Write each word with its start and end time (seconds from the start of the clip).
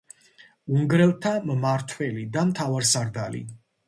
უნგრელთა 0.77 1.33
მმართველი 1.49 2.23
და 2.39 2.47
მთავარსარდალი. 2.53 3.43